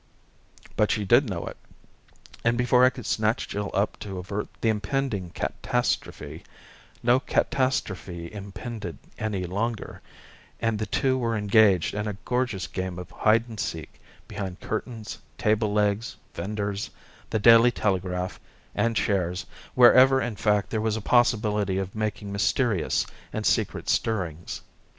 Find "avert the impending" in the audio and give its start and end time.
4.17-5.29